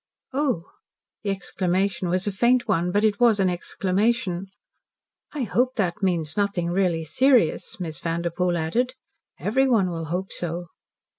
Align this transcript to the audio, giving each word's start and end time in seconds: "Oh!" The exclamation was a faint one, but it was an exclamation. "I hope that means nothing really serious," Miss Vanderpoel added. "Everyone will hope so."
"Oh!" 0.33 0.63
The 1.21 1.29
exclamation 1.29 2.09
was 2.09 2.25
a 2.25 2.31
faint 2.31 2.67
one, 2.67 2.91
but 2.91 3.03
it 3.03 3.19
was 3.19 3.39
an 3.39 3.51
exclamation. 3.51 4.47
"I 5.31 5.41
hope 5.43 5.75
that 5.75 6.01
means 6.01 6.35
nothing 6.35 6.71
really 6.71 7.03
serious," 7.03 7.79
Miss 7.79 7.99
Vanderpoel 7.99 8.57
added. 8.57 8.95
"Everyone 9.37 9.91
will 9.91 10.05
hope 10.05 10.31
so." 10.31 10.69